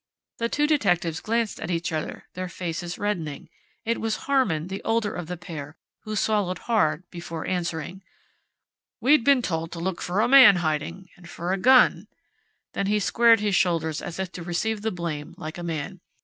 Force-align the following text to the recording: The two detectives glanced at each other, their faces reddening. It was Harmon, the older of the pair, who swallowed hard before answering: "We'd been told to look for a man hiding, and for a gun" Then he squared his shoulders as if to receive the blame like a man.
The 0.39 0.49
two 0.49 0.65
detectives 0.65 1.19
glanced 1.19 1.59
at 1.59 1.69
each 1.69 1.91
other, 1.91 2.27
their 2.33 2.49
faces 2.49 2.97
reddening. 2.97 3.49
It 3.85 4.01
was 4.01 4.25
Harmon, 4.25 4.67
the 4.67 4.81
older 4.83 5.13
of 5.13 5.27
the 5.27 5.37
pair, 5.37 5.77
who 6.05 6.15
swallowed 6.15 6.57
hard 6.57 7.03
before 7.11 7.45
answering: 7.45 8.01
"We'd 8.99 9.23
been 9.23 9.43
told 9.43 9.71
to 9.73 9.79
look 9.79 10.01
for 10.01 10.21
a 10.21 10.27
man 10.27 10.55
hiding, 10.55 11.09
and 11.17 11.29
for 11.29 11.53
a 11.53 11.57
gun" 11.59 12.07
Then 12.73 12.87
he 12.87 12.99
squared 12.99 13.41
his 13.41 13.53
shoulders 13.53 14.01
as 14.01 14.17
if 14.17 14.31
to 14.31 14.41
receive 14.41 14.81
the 14.81 14.89
blame 14.89 15.35
like 15.37 15.59
a 15.59 15.63
man. 15.63 16.01